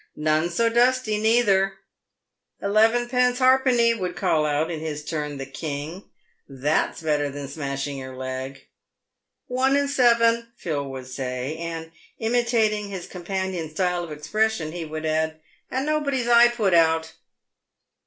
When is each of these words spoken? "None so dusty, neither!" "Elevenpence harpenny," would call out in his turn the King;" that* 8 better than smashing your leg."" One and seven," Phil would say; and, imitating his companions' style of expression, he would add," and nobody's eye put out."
"None 0.31 0.49
so 0.49 0.67
dusty, 0.67 1.19
neither!" 1.19 1.73
"Elevenpence 2.63 3.37
harpenny," 3.37 3.93
would 3.93 4.15
call 4.15 4.47
out 4.47 4.71
in 4.71 4.79
his 4.79 5.05
turn 5.05 5.37
the 5.37 5.45
King;" 5.45 6.05
that* 6.63 6.95
8 6.97 7.03
better 7.05 7.29
than 7.29 7.47
smashing 7.47 7.99
your 7.99 8.15
leg."" 8.17 8.65
One 9.45 9.75
and 9.75 9.87
seven," 9.87 10.47
Phil 10.57 10.89
would 10.89 11.05
say; 11.05 11.55
and, 11.57 11.91
imitating 12.17 12.87
his 12.89 13.05
companions' 13.05 13.73
style 13.73 14.03
of 14.03 14.11
expression, 14.11 14.71
he 14.71 14.85
would 14.85 15.05
add," 15.05 15.39
and 15.69 15.85
nobody's 15.85 16.27
eye 16.27 16.47
put 16.47 16.73
out." 16.73 17.11